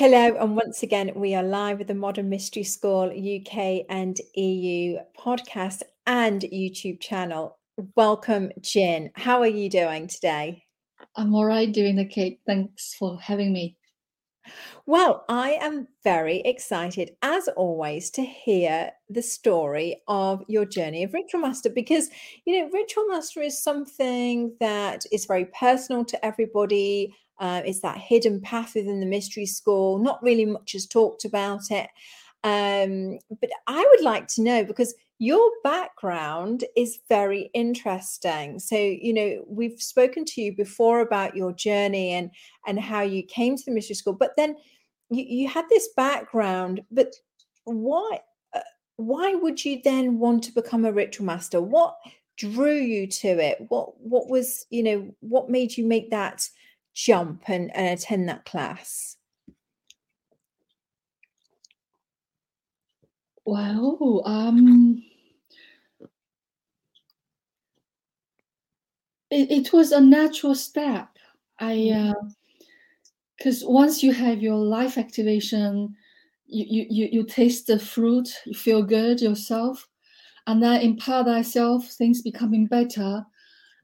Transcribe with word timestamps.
Hello, 0.00 0.34
and 0.40 0.56
once 0.56 0.82
again, 0.82 1.12
we 1.14 1.34
are 1.34 1.42
live 1.42 1.76
with 1.76 1.88
the 1.88 1.94
Modern 1.94 2.30
Mystery 2.30 2.62
School 2.62 3.10
UK 3.10 3.84
and 3.90 4.18
EU 4.34 4.96
podcast 5.14 5.82
and 6.06 6.40
YouTube 6.40 7.00
channel. 7.00 7.58
Welcome, 7.94 8.50
Jin. 8.62 9.10
How 9.14 9.40
are 9.40 9.46
you 9.46 9.68
doing 9.68 10.06
today? 10.06 10.64
I'm 11.16 11.34
all 11.34 11.44
right 11.44 11.70
doing 11.70 11.96
the 11.96 12.06
cake. 12.06 12.40
Thanks 12.46 12.96
for 12.98 13.20
having 13.20 13.52
me. 13.52 13.76
Well, 14.86 15.26
I 15.28 15.58
am 15.60 15.86
very 16.02 16.38
excited, 16.40 17.10
as 17.20 17.48
always, 17.48 18.10
to 18.12 18.22
hear 18.22 18.92
the 19.10 19.22
story 19.22 20.00
of 20.08 20.42
your 20.48 20.64
journey 20.64 21.02
of 21.04 21.12
Ritual 21.12 21.42
Master 21.42 21.68
because, 21.68 22.08
you 22.46 22.58
know, 22.58 22.70
Ritual 22.72 23.06
Master 23.08 23.42
is 23.42 23.62
something 23.62 24.56
that 24.60 25.04
is 25.12 25.26
very 25.26 25.44
personal 25.44 26.06
to 26.06 26.24
everybody. 26.24 27.14
Uh, 27.40 27.62
it's 27.64 27.80
that 27.80 27.98
hidden 27.98 28.40
path 28.40 28.74
within 28.74 29.00
the 29.00 29.06
mystery 29.06 29.46
school. 29.46 29.98
Not 29.98 30.22
really 30.22 30.44
much 30.44 30.74
is 30.74 30.86
talked 30.86 31.24
about 31.24 31.70
it. 31.70 31.88
Um, 32.44 33.18
but 33.40 33.50
I 33.66 33.86
would 33.90 34.04
like 34.04 34.28
to 34.28 34.42
know 34.42 34.64
because 34.64 34.94
your 35.18 35.50
background 35.62 36.64
is 36.76 36.98
very 37.08 37.50
interesting. 37.52 38.58
So, 38.58 38.76
you 38.76 39.12
know, 39.12 39.44
we've 39.46 39.80
spoken 39.80 40.24
to 40.24 40.40
you 40.40 40.56
before 40.56 41.00
about 41.00 41.36
your 41.36 41.52
journey 41.52 42.12
and 42.12 42.30
and 42.66 42.80
how 42.80 43.02
you 43.02 43.22
came 43.22 43.56
to 43.56 43.64
the 43.64 43.72
mystery 43.72 43.96
school, 43.96 44.14
but 44.14 44.32
then 44.36 44.56
you, 45.10 45.24
you 45.24 45.48
had 45.48 45.66
this 45.68 45.88
background, 45.96 46.80
but 46.90 47.14
why 47.64 48.20
uh, 48.54 48.60
why 48.96 49.34
would 49.34 49.62
you 49.62 49.80
then 49.84 50.18
want 50.18 50.44
to 50.44 50.52
become 50.52 50.86
a 50.86 50.92
ritual 50.92 51.26
master? 51.26 51.60
What 51.60 51.96
drew 52.38 52.76
you 52.76 53.06
to 53.06 53.28
it? 53.28 53.58
What 53.68 54.00
what 54.00 54.30
was, 54.30 54.64
you 54.70 54.82
know, 54.82 55.14
what 55.20 55.50
made 55.50 55.76
you 55.76 55.86
make 55.86 56.10
that 56.10 56.48
jump 56.94 57.48
and, 57.48 57.74
and 57.76 57.98
attend 57.98 58.28
that 58.28 58.44
class? 58.44 59.16
Well, 63.44 64.22
um, 64.26 65.02
it, 69.30 69.50
it 69.50 69.72
was 69.72 69.92
a 69.92 70.00
natural 70.00 70.54
step. 70.54 71.08
I 71.58 72.22
because 73.36 73.62
mm-hmm. 73.62 73.68
uh, 73.68 73.72
once 73.72 74.02
you 74.02 74.12
have 74.12 74.42
your 74.42 74.56
life 74.56 74.98
activation, 74.98 75.94
you, 76.46 76.86
you 76.88 77.08
you 77.12 77.24
taste 77.24 77.66
the 77.66 77.78
fruit, 77.78 78.28
you 78.46 78.54
feel 78.54 78.82
good 78.82 79.20
yourself, 79.20 79.88
and 80.46 80.62
then 80.62 80.80
in 80.80 80.96
paradise 80.96 81.52
things 81.96 82.22
becoming 82.22 82.66
better. 82.66 83.24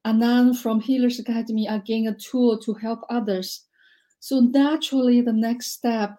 And 0.06 0.22
then 0.22 0.54
from 0.54 0.78
Healers 0.80 1.18
Academy, 1.18 1.68
I 1.68 1.78
gain 1.78 2.06
a 2.06 2.14
tool 2.14 2.58
to 2.60 2.74
help 2.74 3.00
others. 3.10 3.64
So 4.20 4.38
naturally, 4.38 5.20
the 5.20 5.32
next 5.32 5.72
step, 5.72 6.16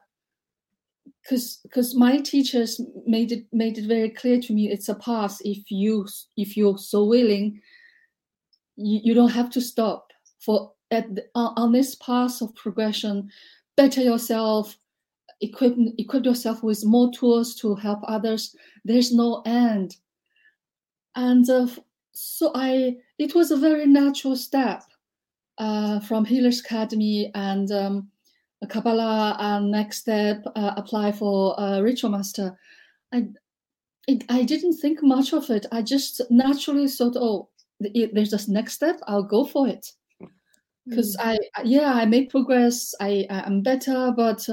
because 1.23 1.61
because 1.63 1.95
my 1.95 2.17
teachers 2.17 2.81
made 3.05 3.31
it 3.31 3.45
made 3.53 3.77
it 3.77 3.87
very 3.87 4.09
clear 4.09 4.41
to 4.41 4.53
me, 4.53 4.69
it's 4.69 4.89
a 4.89 4.95
path. 4.95 5.37
If 5.45 5.71
you 5.71 6.05
if 6.35 6.57
you're 6.57 6.77
so 6.77 7.05
willing, 7.05 7.61
you, 8.75 8.99
you 9.05 9.13
don't 9.13 9.31
have 9.31 9.49
to 9.51 9.61
stop. 9.61 10.11
For 10.41 10.73
at 10.91 11.15
the, 11.15 11.25
on 11.33 11.71
this 11.71 11.95
path 11.95 12.41
of 12.41 12.53
progression, 12.55 13.29
better 13.77 14.01
yourself, 14.01 14.77
equip 15.39 15.77
equip 15.97 16.25
yourself 16.25 16.61
with 16.61 16.85
more 16.85 17.09
tools 17.13 17.55
to 17.61 17.73
help 17.75 17.99
others. 18.03 18.53
There's 18.83 19.13
no 19.13 19.43
end. 19.45 19.95
And 21.15 21.49
uh, 21.49 21.67
so 22.17 22.51
I 22.55 22.97
it 23.19 23.35
was 23.35 23.51
a 23.51 23.57
very 23.57 23.85
natural 23.85 24.35
step 24.35 24.83
uh, 25.57 25.99
from 26.01 26.25
Healers 26.25 26.59
Academy 26.59 27.31
and 27.35 27.71
um, 27.71 28.09
Kabbalah 28.69 29.37
and 29.39 29.71
next 29.71 29.99
step 29.99 30.43
uh, 30.55 30.73
apply 30.77 31.11
for 31.11 31.55
a 31.57 31.81
ritual 31.81 32.11
master. 32.11 32.57
I 33.13 33.27
it, 34.07 34.23
I 34.29 34.43
didn't 34.43 34.77
think 34.77 35.03
much 35.03 35.33
of 35.33 35.49
it. 35.49 35.65
I 35.71 35.81
just 35.81 36.21
naturally 36.29 36.87
thought, 36.87 37.17
oh, 37.17 37.49
it, 37.81 38.13
there's 38.13 38.31
this 38.31 38.47
next 38.47 38.73
step. 38.73 38.99
I'll 39.07 39.23
go 39.23 39.45
for 39.45 39.67
it 39.67 39.91
because 40.87 41.17
mm. 41.17 41.37
I 41.53 41.61
yeah 41.63 41.93
I 41.93 42.05
make 42.05 42.29
progress. 42.29 42.95
I 42.99 43.25
I'm 43.29 43.61
better, 43.61 44.11
but 44.15 44.47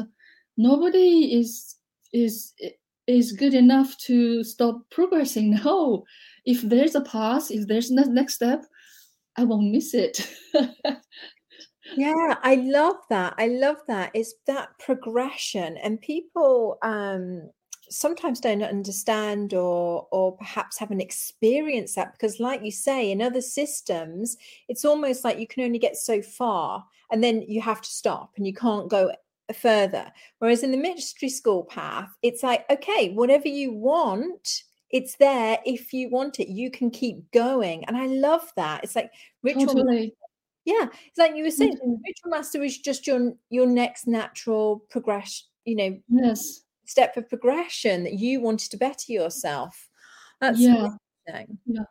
nobody 0.56 1.38
is 1.38 1.76
is 2.12 2.52
is 3.06 3.32
good 3.32 3.54
enough 3.54 3.96
to 3.98 4.44
stop 4.44 4.82
progressing. 4.90 5.58
No, 5.64 6.04
if 6.44 6.62
there's 6.62 6.94
a 6.94 7.00
path, 7.00 7.50
if 7.50 7.66
there's 7.66 7.90
a 7.90 8.10
next 8.10 8.34
step, 8.34 8.64
I 9.36 9.44
won't 9.44 9.72
miss 9.72 9.94
it. 9.94 10.30
yeah, 11.96 12.36
I 12.42 12.56
love 12.56 12.96
that. 13.10 13.34
I 13.38 13.48
love 13.48 13.78
that. 13.88 14.10
It's 14.14 14.34
that 14.46 14.68
progression, 14.78 15.76
and 15.78 16.00
people 16.00 16.78
um, 16.82 17.50
sometimes 17.90 18.40
don't 18.40 18.62
understand 18.62 19.54
or 19.54 20.06
or 20.12 20.36
perhaps 20.36 20.78
haven't 20.78 21.00
experienced 21.00 21.96
that 21.96 22.12
because, 22.12 22.40
like 22.40 22.62
you 22.62 22.70
say, 22.70 23.10
in 23.10 23.22
other 23.22 23.40
systems, 23.40 24.36
it's 24.68 24.84
almost 24.84 25.24
like 25.24 25.38
you 25.38 25.46
can 25.46 25.64
only 25.64 25.78
get 25.78 25.96
so 25.96 26.22
far, 26.22 26.84
and 27.10 27.24
then 27.24 27.42
you 27.42 27.60
have 27.60 27.80
to 27.82 27.90
stop, 27.90 28.32
and 28.36 28.46
you 28.46 28.54
can't 28.54 28.88
go 28.88 29.10
further. 29.52 30.10
Whereas 30.38 30.62
in 30.62 30.70
the 30.70 30.76
mystery 30.76 31.28
school 31.28 31.64
path, 31.64 32.10
it's 32.22 32.42
like, 32.42 32.64
okay, 32.70 33.12
whatever 33.12 33.48
you 33.48 33.72
want, 33.72 34.62
it's 34.94 35.16
there 35.16 35.58
if 35.66 35.92
you 35.92 36.08
want 36.08 36.38
it 36.38 36.48
you 36.48 36.70
can 36.70 36.88
keep 36.88 37.30
going 37.32 37.84
and 37.86 37.96
i 37.96 38.06
love 38.06 38.50
that 38.56 38.82
it's 38.84 38.94
like 38.94 39.10
ritual 39.42 39.66
totally. 39.66 40.14
yeah 40.64 40.86
it's 41.06 41.18
like 41.18 41.34
you 41.34 41.42
were 41.42 41.50
saying 41.50 41.74
mm-hmm. 41.74 41.94
ritual 42.06 42.30
master 42.30 42.62
is 42.62 42.78
just 42.78 43.06
your 43.06 43.32
your 43.50 43.66
next 43.66 44.06
natural 44.06 44.84
progression 44.90 45.46
you 45.64 45.74
know 45.74 45.98
yes 46.08 46.62
step 46.86 47.16
of 47.16 47.28
progression 47.28 48.04
that 48.04 48.14
you 48.14 48.40
wanted 48.40 48.70
to 48.70 48.76
better 48.76 49.12
yourself 49.12 49.88
that's 50.40 50.60
yeah, 50.60 50.88
yeah. 51.66 51.82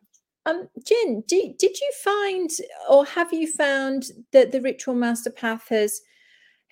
Um, 0.45 0.67
Jin, 0.85 1.23
do, 1.25 1.53
did 1.57 1.79
you 1.79 1.91
find 2.03 2.49
or 2.89 3.05
have 3.05 3.31
you 3.31 3.47
found 3.47 4.11
that 4.33 4.51
the 4.51 4.61
ritual 4.61 4.93
master 4.93 5.31
path 5.31 5.69
has 5.69 6.01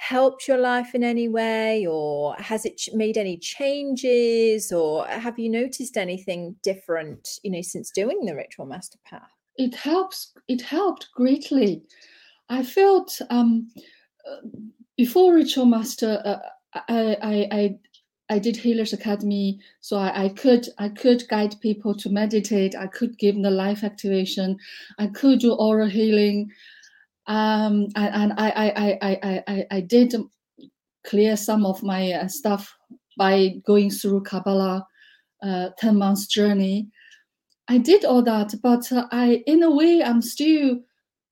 helped 0.01 0.47
your 0.47 0.57
life 0.57 0.95
in 0.95 1.03
any 1.03 1.29
way 1.29 1.85
or 1.85 2.33
has 2.39 2.65
it 2.65 2.81
made 2.91 3.19
any 3.19 3.37
changes 3.37 4.71
or 4.71 5.05
have 5.05 5.37
you 5.37 5.47
noticed 5.47 5.95
anything 5.95 6.55
different 6.63 7.37
you 7.43 7.51
know 7.51 7.61
since 7.61 7.91
doing 7.91 8.25
the 8.25 8.35
ritual 8.35 8.65
master 8.65 8.97
path 9.05 9.29
it 9.57 9.75
helps 9.75 10.33
it 10.47 10.59
helped 10.59 11.07
greatly 11.13 11.83
i 12.49 12.63
felt 12.63 13.21
um 13.29 13.69
before 14.97 15.35
ritual 15.35 15.65
master 15.65 16.19
uh, 16.25 16.39
I, 16.73 17.17
I 17.21 17.47
i 17.51 17.79
I 18.29 18.39
did 18.39 18.55
Healers 18.55 18.93
Academy, 18.93 19.59
so 19.81 19.97
I, 19.97 20.23
I, 20.23 20.29
could 20.29 20.65
I 20.77 20.87
could 20.87 21.27
guide 21.27 21.59
people 21.59 21.93
to 21.95 22.09
meditate. 22.09 22.77
I 22.77 22.87
could 22.87 23.17
give 23.17 23.35
them 23.35 23.41
the 23.41 23.51
life 23.51 23.83
activation. 23.83 24.57
I 24.97 25.07
could 25.07 25.39
do 25.39 25.51
aura 25.51 25.89
healing 25.89 26.49
um, 27.31 27.87
and, 27.95 28.33
I, 28.33 28.49
I, 28.49 28.97
I, 29.01 29.43
I, 29.47 29.65
I 29.71 29.79
did 29.79 30.13
clear 31.07 31.37
some 31.37 31.65
of 31.65 31.81
my 31.81 32.11
uh, 32.11 32.27
stuff 32.27 32.75
by 33.17 33.53
going 33.65 33.89
through 33.89 34.23
Kabbalah, 34.23 34.85
uh, 35.41 35.69
10 35.79 35.97
months 35.97 36.27
journey. 36.27 36.89
I 37.69 37.77
did 37.77 38.03
all 38.03 38.21
that, 38.23 38.53
but 38.61 38.91
uh, 38.91 39.07
I, 39.13 39.43
in 39.47 39.63
a 39.63 39.71
way, 39.71 40.03
I'm 40.03 40.21
still 40.21 40.81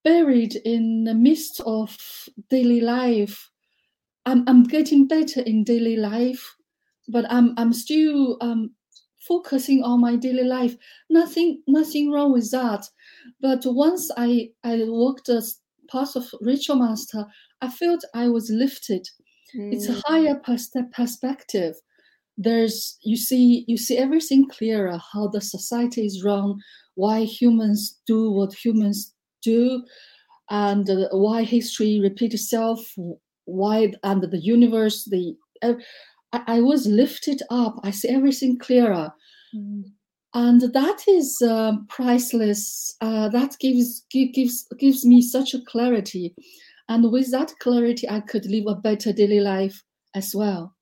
buried 0.06 0.56
in 0.64 1.04
the 1.04 1.14
midst 1.14 1.60
of 1.66 1.98
daily 2.50 2.80
life. 2.80 3.52
I'm, 4.26 4.46
I'm 4.48 4.64
getting 4.64 5.06
better 5.06 5.42
in 5.42 5.66
daily 5.66 5.98
life, 5.98 6.56
but 7.10 7.26
I'm, 7.30 7.54
I'm 7.58 7.74
still 7.74 8.38
um, 8.40 8.72
focusing 9.28 9.84
on 9.84 10.00
my 10.00 10.16
daily 10.16 10.46
life. 10.46 10.78
Nothing, 11.10 11.62
nothing 11.68 12.10
wrong 12.10 12.32
with 12.32 12.50
that. 12.52 12.88
But 13.42 13.64
once 13.66 14.10
I, 14.16 14.52
I 14.64 14.86
worked 14.88 15.28
part 15.90 16.16
of 16.16 16.26
ritual 16.42 16.78
master, 16.78 17.26
I 17.62 17.70
felt 17.70 18.04
I 18.14 18.30
was 18.30 18.50
lifted. 18.50 19.08
Mm. 19.56 19.74
It's 19.74 19.88
a 19.88 19.94
mm. 19.94 20.02
higher 20.06 20.36
pers- 20.36 20.76
perspective. 20.94 21.76
There's 22.38 22.98
you 23.04 23.18
see 23.18 23.66
you 23.68 23.78
see 23.78 23.98
everything 23.98 24.48
clearer 24.48 24.98
how 25.12 25.28
the 25.28 25.42
society 25.42 26.06
is 26.06 26.24
run, 26.24 26.56
why 26.96 27.24
humans 27.24 28.00
do 28.08 28.32
what 28.32 28.54
humans 28.54 29.14
do, 29.42 29.84
and 30.50 30.90
uh, 30.90 31.10
why 31.12 31.44
history 31.44 32.00
repeats 32.02 32.36
itself, 32.36 32.80
why 33.46 33.92
and 34.04 34.24
the 34.24 34.38
universe. 34.38 35.06
The 35.06 35.36
uh, 35.62 35.74
I, 36.32 36.44
I 36.48 36.62
was 36.62 36.88
lifted 36.88 37.42
up. 37.50 37.76
I 37.84 37.92
see 37.92 38.10
everything 38.10 38.58
clearer. 38.58 39.12
Mm. 39.54 39.84
And 40.34 40.62
that 40.62 41.04
is 41.08 41.42
uh, 41.42 41.74
priceless. 41.88 42.96
Uh, 43.02 43.30
that 43.30 43.58
gives 43.60 44.06
gives 44.12 44.68
gives 44.78 45.04
me 45.06 45.22
such 45.22 45.56
a 45.56 45.62
clarity, 45.62 46.36
and 46.88 47.12
with 47.12 47.32
that 47.32 47.54
clarity, 47.60 48.08
I 48.08 48.20
could 48.20 48.46
live 48.46 48.66
a 48.68 48.76
better 48.76 49.12
daily 49.12 49.40
life 49.40 49.84
as 50.14 50.36
well. 50.36 50.76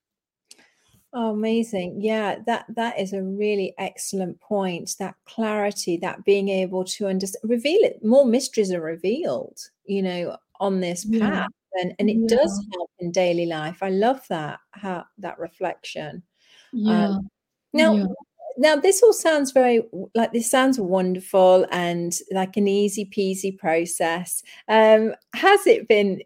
Oh, 1.13 1.31
amazing. 1.31 2.01
Yeah, 2.01 2.39
that 2.45 2.65
that 2.75 2.99
is 2.99 3.13
a 3.13 3.23
really 3.23 3.73
excellent 3.77 4.39
point. 4.41 4.95
That 4.99 5.15
clarity, 5.25 5.97
that 5.97 6.25
being 6.25 6.49
able 6.49 6.83
to 6.83 7.07
understand, 7.07 7.49
reveal 7.49 7.79
it, 7.83 8.03
more 8.03 8.25
mysteries 8.25 8.71
are 8.71 8.81
revealed, 8.81 9.57
you 9.85 10.03
know, 10.03 10.37
on 10.59 10.81
this 10.81 11.05
path. 11.05 11.47
Yeah. 11.75 11.81
And 11.81 11.95
and 11.99 12.09
it 12.09 12.17
yeah. 12.17 12.37
does 12.37 12.65
help 12.73 12.91
in 12.99 13.11
daily 13.11 13.45
life. 13.45 13.81
I 13.81 13.89
love 13.89 14.21
that, 14.29 14.59
how 14.71 15.05
that 15.19 15.39
reflection. 15.39 16.23
Yeah. 16.73 17.07
Um, 17.07 17.29
now 17.73 17.93
yeah. 17.93 18.05
Now 18.57 18.75
this 18.75 19.03
all 19.03 19.13
sounds 19.13 19.51
very 19.51 19.83
like 20.15 20.33
this 20.33 20.49
sounds 20.49 20.79
wonderful 20.79 21.65
and 21.71 22.13
like 22.31 22.57
an 22.57 22.67
easy 22.67 23.05
peasy 23.05 23.57
process. 23.57 24.43
Um, 24.67 25.13
has 25.33 25.67
it 25.67 25.87
been 25.87 26.21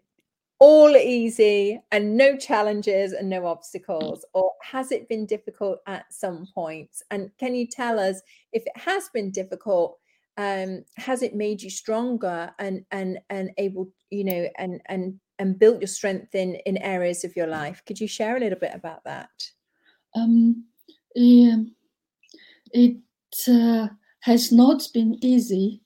all 0.58 0.96
easy 0.96 1.80
and 1.90 2.16
no 2.16 2.36
challenges 2.36 3.12
and 3.12 3.28
no 3.28 3.46
obstacles 3.46 4.24
or 4.32 4.52
has 4.62 4.92
it 4.92 5.08
been 5.08 5.26
difficult 5.26 5.80
at 5.88 6.04
some 6.12 6.46
points? 6.54 7.02
And 7.10 7.30
can 7.38 7.54
you 7.54 7.66
tell 7.66 7.98
us 7.98 8.20
if 8.52 8.62
it 8.64 8.76
has 8.76 9.08
been 9.12 9.30
difficult 9.30 9.98
um 10.38 10.82
has 10.96 11.22
it 11.22 11.34
made 11.34 11.60
you 11.60 11.68
stronger 11.68 12.50
and 12.58 12.86
and 12.90 13.18
and 13.28 13.50
able 13.58 13.90
you 14.08 14.24
know 14.24 14.48
and 14.56 14.80
and 14.86 15.20
and 15.38 15.58
built 15.58 15.80
your 15.80 15.88
strength 15.88 16.34
in 16.34 16.54
in 16.64 16.78
areas 16.78 17.24
of 17.24 17.36
your 17.36 17.48
life? 17.48 17.82
Could 17.84 18.00
you 18.00 18.06
share 18.06 18.36
a 18.36 18.40
little 18.40 18.58
bit 18.58 18.72
about 18.72 19.04
that? 19.04 19.30
Um 20.14 20.64
yeah, 21.14 21.56
it 22.72 22.96
uh, 23.48 23.88
has 24.20 24.52
not 24.52 24.86
been 24.94 25.16
easy 25.22 25.80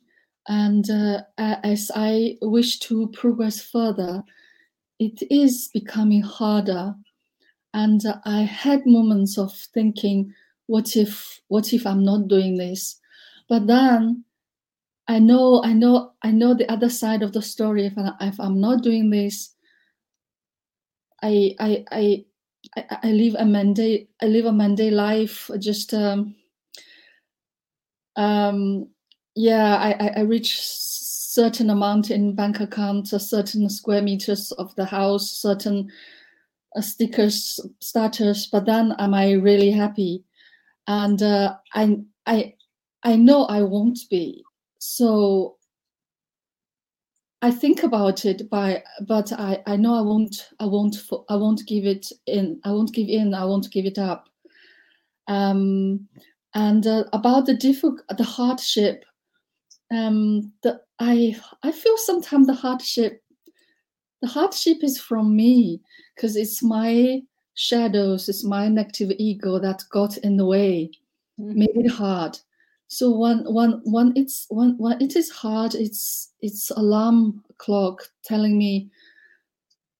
and 0.48 0.90
uh, 0.90 1.20
as 1.38 1.90
i 1.94 2.36
wish 2.42 2.78
to 2.78 3.08
progress 3.08 3.60
further 3.60 4.22
it 4.98 5.22
is 5.30 5.68
becoming 5.72 6.22
harder. 6.22 6.94
And 7.74 8.00
I 8.24 8.40
had 8.42 8.86
moments 8.86 9.36
of 9.36 9.52
thinking, 9.74 10.32
what 10.66 10.96
if, 10.96 11.40
what 11.48 11.72
if 11.72 11.86
I'm 11.86 12.04
not 12.04 12.28
doing 12.28 12.56
this? 12.56 12.98
But 13.48 13.66
then 13.66 14.24
I 15.08 15.18
know, 15.18 15.62
I 15.62 15.72
know, 15.72 16.12
I 16.22 16.30
know 16.30 16.54
the 16.54 16.70
other 16.70 16.88
side 16.88 17.22
of 17.22 17.32
the 17.32 17.42
story. 17.42 17.86
If, 17.86 17.92
I, 17.98 18.32
I'm 18.40 18.60
not 18.60 18.82
doing 18.82 19.10
this, 19.10 19.54
I, 21.22 21.54
I, 21.60 21.84
I, 21.92 22.24
I, 22.76 22.98
I 23.02 23.12
live 23.12 23.36
a 23.38 23.44
Monday, 23.44 24.08
I 24.22 24.26
live 24.26 24.46
a 24.46 24.52
Monday 24.52 24.90
life. 24.90 25.50
Just, 25.58 25.92
um, 25.92 26.34
um, 28.16 28.88
yeah, 29.34 29.76
I, 29.76 30.12
I, 30.16 30.20
reach 30.20 30.58
certain 30.58 31.68
amount 31.68 32.10
in 32.10 32.34
bank 32.34 32.60
account, 32.60 33.12
a 33.12 33.20
certain 33.20 33.68
square 33.68 34.00
meters 34.00 34.52
of 34.52 34.74
the 34.76 34.86
house, 34.86 35.30
certain 35.30 35.90
uh, 36.74 36.80
stickers, 36.80 37.60
starters. 37.80 38.46
But 38.46 38.64
then, 38.64 38.94
am 38.98 39.12
I 39.12 39.32
really 39.32 39.70
happy? 39.70 40.24
And 40.86 41.22
uh, 41.22 41.56
I, 41.74 41.98
I, 42.24 42.54
I 43.02 43.16
know 43.16 43.44
I 43.44 43.62
won't 43.62 43.98
be. 44.10 44.42
So 44.78 45.56
I 47.42 47.50
think 47.50 47.82
about 47.82 48.24
it, 48.24 48.48
by, 48.48 48.82
but 49.06 49.30
I, 49.32 49.62
I 49.66 49.76
know 49.76 49.94
I 49.94 50.00
won't, 50.00 50.48
I 50.58 50.64
won't, 50.64 50.96
I 51.28 51.36
won't 51.36 51.66
give 51.66 51.84
it 51.84 52.10
in. 52.26 52.60
I 52.64 52.70
won't 52.70 52.94
give 52.94 53.08
in. 53.08 53.34
I 53.34 53.44
won't 53.44 53.70
give 53.70 53.84
it 53.84 53.98
up. 53.98 54.30
Um, 55.28 56.08
and 56.56 56.86
uh, 56.86 57.04
about 57.12 57.44
the 57.44 57.54
difficult, 57.54 58.00
the 58.16 58.24
hardship, 58.24 59.04
um, 59.92 60.52
the 60.62 60.80
I 60.98 61.36
I 61.62 61.70
feel 61.70 61.96
sometimes 61.98 62.46
the 62.46 62.54
hardship 62.54 63.22
the 64.22 64.26
hardship 64.26 64.78
is 64.82 64.98
from 64.98 65.36
me 65.36 65.82
because 66.14 66.34
it's 66.34 66.62
my 66.62 67.20
shadows, 67.54 68.28
it's 68.30 68.42
my 68.42 68.68
negative 68.68 69.12
ego 69.18 69.58
that 69.58 69.84
got 69.90 70.16
in 70.18 70.38
the 70.38 70.46
way, 70.46 70.90
mm-hmm. 71.38 71.58
made 71.58 71.76
it 71.76 71.90
hard. 71.90 72.38
So 72.88 73.10
when 73.10 73.44
when 73.52 73.82
when 73.84 74.14
it's 74.16 74.46
when 74.48 74.78
when 74.78 75.00
it 75.02 75.14
is 75.14 75.28
hard, 75.30 75.74
it's 75.74 76.32
it's 76.40 76.70
alarm 76.70 77.44
clock 77.58 78.00
telling 78.24 78.56
me 78.56 78.90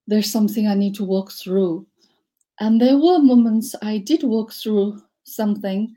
there's 0.07 0.33
something 0.33 0.67
I 0.67 0.75
need 0.75 0.95
to 0.95 1.05
walk 1.05 1.33
through. 1.33 1.87
And 2.61 2.81
there 2.81 2.97
were 2.97 3.19
moments 3.19 3.75
I 3.83 3.99
did 3.99 4.23
walk 4.23 4.55
through 4.55 5.03
something, 5.25 5.95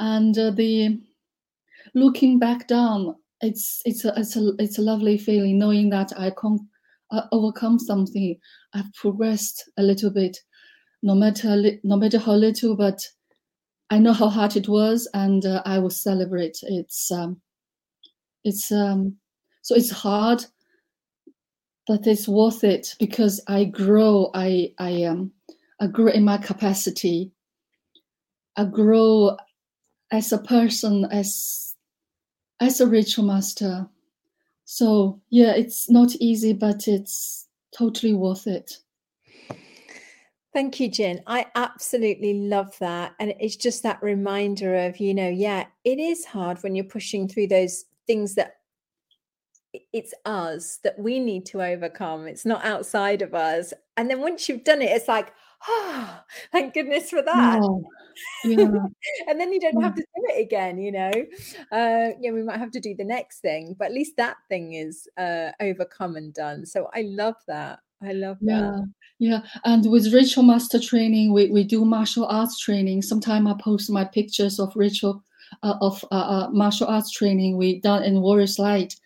and 0.00 0.36
uh, 0.38 0.50
the 0.50 1.00
looking 1.94 2.38
back 2.38 2.66
down, 2.68 3.16
it's 3.40 3.82
it's 3.84 4.04
a 4.04 4.12
it's 4.16 4.36
a 4.36 4.52
it's 4.58 4.78
a 4.78 4.82
lovely 4.82 5.18
feeling 5.18 5.58
knowing 5.58 5.90
that 5.90 6.12
I 6.18 6.32
uh, 7.12 7.22
overcome 7.32 7.78
something. 7.78 8.38
I've 8.74 8.92
progressed 8.94 9.70
a 9.78 9.82
little 9.82 10.10
bit, 10.10 10.38
no 11.02 11.14
matter 11.14 11.56
no 11.84 11.96
matter 11.96 12.18
how 12.18 12.34
little, 12.34 12.76
but 12.76 13.06
I 13.90 13.98
know 13.98 14.12
how 14.14 14.28
hard 14.28 14.56
it 14.56 14.68
was, 14.68 15.08
and 15.14 15.44
uh, 15.46 15.62
I 15.66 15.78
will 15.78 15.90
celebrate. 15.90 16.58
It's 16.62 17.10
um, 17.12 17.40
it's 18.44 18.70
um, 18.72 19.16
so 19.62 19.74
it's 19.74 19.90
hard, 19.90 20.44
but 21.86 22.06
it's 22.06 22.26
worth 22.28 22.64
it 22.64 22.94
because 22.98 23.40
I 23.46 23.64
grow. 23.64 24.30
I 24.34 24.72
I 24.78 25.04
um 25.04 25.32
I 25.80 25.88
grow 25.88 26.08
in 26.08 26.24
my 26.24 26.38
capacity. 26.38 27.32
I 28.56 28.64
grow 28.64 29.36
as 30.10 30.32
a 30.32 30.38
person, 30.38 31.04
as 31.06 31.74
as 32.60 32.80
a 32.80 32.86
ritual 32.86 33.24
master. 33.24 33.88
So 34.64 35.20
yeah, 35.30 35.52
it's 35.52 35.90
not 35.90 36.14
easy, 36.16 36.52
but 36.52 36.86
it's 36.86 37.48
totally 37.76 38.12
worth 38.12 38.46
it. 38.46 38.78
Thank 40.52 40.80
you, 40.80 40.88
Jen. 40.88 41.22
I 41.26 41.46
absolutely 41.54 42.34
love 42.34 42.76
that. 42.80 43.14
And 43.20 43.34
it's 43.38 43.56
just 43.56 43.82
that 43.84 44.02
reminder 44.02 44.74
of, 44.86 44.98
you 44.98 45.14
know, 45.14 45.28
yeah, 45.28 45.66
it 45.84 45.98
is 45.98 46.24
hard 46.24 46.62
when 46.62 46.74
you're 46.74 46.84
pushing 46.84 47.28
through 47.28 47.46
those 47.46 47.84
things 48.06 48.34
that 48.34 48.56
it's 49.92 50.12
us 50.24 50.78
that 50.82 50.98
we 50.98 51.20
need 51.20 51.46
to 51.46 51.62
overcome. 51.62 52.26
It's 52.26 52.44
not 52.44 52.64
outside 52.64 53.22
of 53.22 53.32
us. 53.32 53.72
And 53.96 54.10
then 54.10 54.20
once 54.20 54.48
you've 54.48 54.64
done 54.64 54.82
it, 54.82 54.90
it's 54.90 55.06
like, 55.06 55.32
oh, 55.68 56.20
thank 56.52 56.74
goodness 56.74 57.10
for 57.10 57.22
that. 57.22 57.60
Yeah. 58.44 58.56
and 59.28 59.40
then 59.40 59.52
you 59.52 59.60
don't 59.60 59.78
yeah. 59.78 59.86
have 59.86 59.94
to 59.94 60.02
do 60.02 60.22
it 60.28 60.42
again, 60.42 60.78
you 60.78 60.92
know. 60.92 61.12
Uh, 61.72 62.16
yeah, 62.20 62.32
we 62.32 62.42
might 62.42 62.58
have 62.58 62.70
to 62.72 62.80
do 62.80 62.94
the 62.94 63.04
next 63.04 63.40
thing, 63.40 63.74
but 63.78 63.86
at 63.86 63.94
least 63.94 64.16
that 64.16 64.36
thing 64.48 64.74
is 64.74 65.08
uh, 65.16 65.50
overcome 65.60 66.16
and 66.16 66.34
done. 66.34 66.66
So 66.66 66.88
I 66.94 67.02
love 67.02 67.36
that. 67.46 67.80
I 68.02 68.12
love 68.12 68.38
yeah, 68.40 68.60
that. 68.60 68.92
Yeah. 69.18 69.40
And 69.64 69.90
with 69.90 70.12
ritual 70.12 70.44
master 70.44 70.80
training, 70.80 71.32
we, 71.32 71.50
we 71.50 71.64
do 71.64 71.84
martial 71.84 72.26
arts 72.26 72.58
training. 72.58 73.02
Sometimes 73.02 73.48
I 73.48 73.54
post 73.62 73.90
my 73.90 74.04
pictures 74.04 74.58
of 74.58 74.72
ritual 74.74 75.22
uh, 75.62 75.74
of 75.80 76.04
uh, 76.10 76.14
uh, 76.14 76.50
martial 76.50 76.86
arts 76.86 77.10
training 77.10 77.56
we 77.56 77.80
done 77.80 78.02
in 78.02 78.20
Warriors 78.20 78.58
Light. 78.58 78.96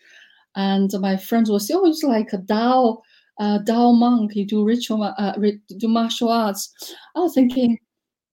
And 0.55 0.91
my 0.99 1.17
friends 1.17 1.49
will 1.49 1.59
say, 1.59 1.73
oh, 1.75 1.85
it's 1.85 2.03
like 2.03 2.31
a 2.31 2.37
Dao 2.37 3.01
uh, 3.39 3.59
Dao 3.59 3.97
monk, 3.97 4.35
you 4.35 4.45
do 4.45 4.63
ritual, 4.63 5.03
uh, 5.03 5.33
do 5.77 5.87
martial 5.87 6.29
arts. 6.29 6.73
I 7.15 7.19
was 7.19 7.33
thinking, 7.33 7.77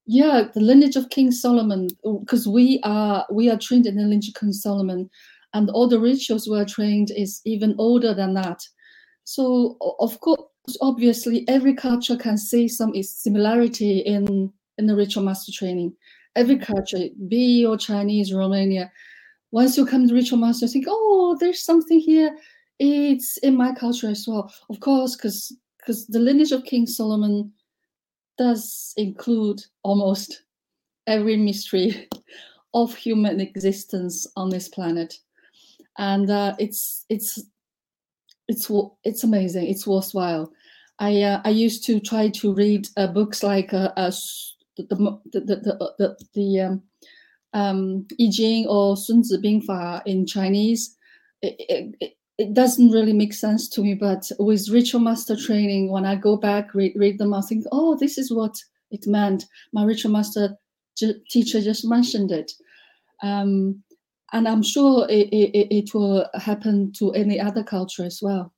yeah, 0.07 0.45
the 0.55 0.61
lineage 0.61 0.97
of 0.97 1.11
King 1.11 1.31
Solomon, 1.31 1.89
because 2.21 2.47
we 2.47 2.81
are 2.83 3.27
we 3.31 3.51
are 3.51 3.59
trained 3.59 3.87
in 3.87 3.97
the 3.97 4.03
lineage 4.03 4.29
of 4.29 4.35
King 4.35 4.53
Solomon, 4.53 5.11
and 5.55 5.71
all 5.71 5.89
the 5.89 6.01
rituals 6.01 6.49
we 6.49 6.59
are 6.59 6.65
trained 6.65 7.11
is 7.17 7.41
even 7.45 7.75
older 7.79 8.15
than 8.15 8.35
that. 8.35 8.63
So 9.25 9.77
of 10.01 10.19
course, 10.21 10.43
obviously, 10.81 11.47
every 11.49 11.75
culture 11.75 12.17
can 12.17 12.37
see 12.37 12.69
some 12.69 12.93
similarity 13.03 13.99
in 14.01 14.53
in 14.79 14.87
the 14.87 14.97
ritual 14.97 15.25
master 15.25 15.53
training. 15.53 15.95
Every 16.35 16.59
culture, 16.59 17.09
be 17.29 17.67
or 17.67 17.77
Chinese, 17.77 18.33
Romania, 18.33 18.91
once 19.51 19.77
you 19.77 19.85
come 19.85 20.09
to 20.09 20.15
ritual 20.15 20.39
master, 20.39 20.65
you 20.67 20.73
think, 20.73 20.87
oh, 20.89 21.37
there's 21.39 21.63
something 21.63 22.01
here 22.01 22.35
it's 22.83 23.37
in 23.39 23.57
my 23.57 23.73
culture 23.73 24.09
as 24.09 24.27
well, 24.27 24.53
of 24.71 24.81
course, 24.81 25.17
because 25.17 25.57
because 25.79 26.07
the 26.07 26.19
lineage 26.19 26.53
of 26.53 26.65
King 26.65 26.87
Solomon 26.87 27.53
does 28.39 28.95
include 28.97 29.61
almost 29.83 30.43
every 31.07 31.37
mystery 31.37 32.09
of 32.75 32.95
human 32.95 33.41
existence 33.41 34.27
on 34.37 34.51
this 34.51 34.69
planet, 34.69 35.15
and 35.99 36.31
uh, 36.31 36.55
it's 36.59 37.05
it's 37.09 37.39
it's 38.49 38.71
it's 39.05 39.25
amazing. 39.25 39.67
It's 39.67 39.87
worthwhile. 39.87 40.53
I 40.99 41.23
uh, 41.23 41.41
I 41.45 41.51
used 41.51 41.85
to 41.85 42.01
try 42.01 42.29
to 42.29 42.55
read 42.55 42.89
uh, 42.97 43.07
books 43.07 43.43
like 43.43 43.73
uh, 43.73 43.93
uh 43.97 44.13
the 44.77 44.85
the 44.85 45.41
the 45.41 45.41
the, 45.41 45.95
the, 45.99 46.17
the 46.35 46.61
um, 46.61 46.83
um, 47.55 48.07
I 48.21 48.31
Ching 48.31 48.67
or 48.67 48.97
Sun 48.97 49.25
Zi 49.25 49.39
Bing 49.39 49.61
Fa 49.61 50.03
in 50.07 50.27
Chinese. 50.27 50.97
It, 51.43 51.57
it, 51.59 51.95
it 52.01 52.17
doesn't 52.55 52.91
really 52.91 53.13
make 53.13 53.33
sense 53.33 53.69
to 53.71 53.83
me. 53.83 53.95
But 53.95 54.31
with 54.39 54.69
ritual 54.69 55.01
master 55.01 55.37
training, 55.37 55.91
when 55.91 56.05
I 56.05 56.17
go 56.17 56.37
back, 56.37 56.75
read, 56.75 56.93
read 56.97 57.19
them, 57.19 57.35
I 57.35 57.41
think, 57.41 57.65
oh, 57.73 57.97
this 57.97 58.19
is 58.19 58.33
what 58.33 58.55
it 58.91 59.07
meant. 59.07 59.45
My 59.73 59.85
ritual 59.85 60.13
master 60.13 60.57
teacher 61.31 61.61
just 61.61 61.85
mentioned 61.85 62.31
it. 62.33 62.53
Um, 63.23 63.83
and 64.33 64.49
I'm 64.49 64.63
sure 64.63 65.07
it, 65.09 65.29
it, 65.29 65.75
it 65.75 65.95
will 65.95 66.27
happen 66.35 66.93
to 66.95 67.13
any 67.13 67.39
other 67.39 67.63
culture 67.63 68.05
as 68.05 68.21
well. 68.23 68.53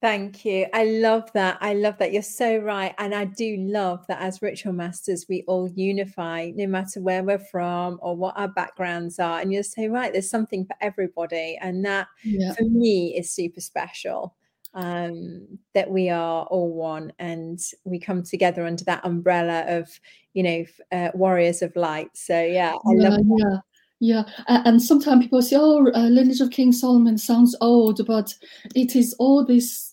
Thank 0.00 0.46
you. 0.46 0.66
I 0.72 0.84
love 0.84 1.30
that. 1.34 1.58
I 1.60 1.74
love 1.74 1.98
that. 1.98 2.10
You're 2.12 2.22
so 2.22 2.56
right. 2.56 2.94
And 2.96 3.14
I 3.14 3.26
do 3.26 3.56
love 3.58 4.06
that 4.08 4.22
as 4.22 4.40
ritual 4.40 4.72
masters, 4.72 5.26
we 5.28 5.44
all 5.46 5.68
unify 5.74 6.52
no 6.54 6.66
matter 6.66 7.02
where 7.02 7.22
we're 7.22 7.38
from 7.38 7.98
or 8.00 8.16
what 8.16 8.38
our 8.38 8.48
backgrounds 8.48 9.18
are. 9.18 9.40
And 9.40 9.52
you're 9.52 9.62
so 9.62 9.86
right. 9.88 10.10
There's 10.10 10.30
something 10.30 10.64
for 10.64 10.74
everybody. 10.80 11.58
And 11.60 11.84
that 11.84 12.08
yeah. 12.24 12.54
for 12.54 12.64
me 12.64 13.14
is 13.14 13.30
super 13.30 13.60
special 13.60 14.34
um, 14.72 15.58
that 15.74 15.90
we 15.90 16.08
are 16.08 16.44
all 16.44 16.72
one 16.72 17.12
and 17.18 17.60
we 17.84 17.98
come 17.98 18.22
together 18.22 18.64
under 18.64 18.84
that 18.84 19.04
umbrella 19.04 19.64
of, 19.68 19.90
you 20.32 20.42
know, 20.42 20.64
uh, 20.92 21.10
warriors 21.12 21.60
of 21.60 21.76
light. 21.76 22.08
So, 22.14 22.40
yeah, 22.40 22.72
I 22.72 22.92
yeah, 22.94 23.08
love 23.08 23.18
that. 23.18 23.38
Yeah. 23.38 23.58
Yeah, 24.02 24.22
and 24.48 24.82
sometimes 24.82 25.22
people 25.22 25.42
say, 25.42 25.56
"Oh, 25.60 25.86
uh, 25.92 26.08
lineage 26.08 26.40
of 26.40 26.48
King 26.48 26.72
Solomon 26.72 27.18
sounds 27.18 27.54
old," 27.60 28.00
but 28.06 28.34
it 28.74 28.96
is 28.96 29.14
all 29.18 29.44
this 29.44 29.89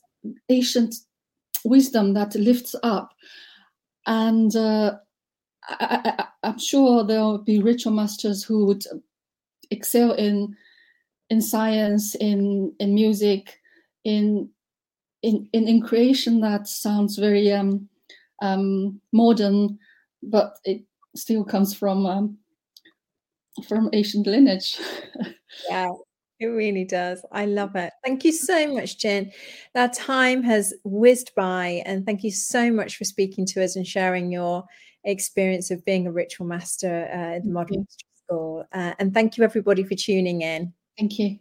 ancient 0.50 0.96
wisdom 1.64 2.14
that 2.14 2.36
lifts 2.36 2.76
up, 2.84 3.14
and 4.06 4.56
uh, 4.56 4.96
I, 5.68 6.28
am 6.44 6.60
sure 6.60 7.04
there 7.04 7.22
will 7.22 7.40
be 7.40 7.60
ritual 7.62 7.94
masters 7.94 8.44
who 8.44 8.66
would 8.66 8.84
excel 9.72 10.14
in 10.14 10.56
in 11.30 11.42
science, 11.42 12.16
in 12.16 12.74
in 12.80 12.94
music, 12.94 13.60
in 14.04 14.50
in 15.24 15.50
in, 15.54 15.68
in 15.68 15.82
creation 15.82 16.40
that 16.42 16.68
sounds 16.68 17.18
very 17.18 17.52
um, 17.52 17.90
um, 18.42 19.02
modern, 19.12 19.78
but 20.24 20.58
it 20.64 20.84
still 21.16 21.44
comes 21.44 21.74
from 21.74 22.06
um, 22.06 22.38
from 23.68 23.90
ancient 23.94 24.28
lineage. 24.28 24.80
yeah, 25.70 25.92
it 26.40 26.48
really 26.48 26.86
does. 26.86 27.26
I 27.32 27.46
love 27.46 27.76
it. 27.76 27.92
Thank 28.04 28.24
you 28.26 28.32
so 28.32 28.74
much, 28.74 28.98
Jen. 28.98 29.32
That 29.74 29.94
time 29.94 30.44
has 30.44 30.74
whizzed 30.84 31.34
by, 31.36 31.84
and 31.86 32.06
thank 32.06 32.24
you 32.24 32.32
so 32.32 32.72
much 32.72 32.98
for 32.98 33.06
speaking 33.06 33.46
to 33.48 33.64
us 33.64 33.76
and 33.76 33.88
sharing 33.88 34.32
your 34.32 34.66
experience 35.04 35.72
of 35.72 35.84
being 35.86 36.08
a 36.08 36.12
ritual 36.12 36.48
master 36.48 37.10
uh, 37.12 37.36
at 37.36 37.44
the 37.44 37.50
Modern 37.50 37.88
School. 38.26 38.66
Uh, 38.74 38.94
and 39.00 39.14
thank 39.14 39.38
you, 39.38 39.44
everybody, 39.44 39.84
for 39.84 39.96
tuning 39.96 40.42
in. 40.42 40.74
Thank 40.98 41.20
you. 41.20 41.40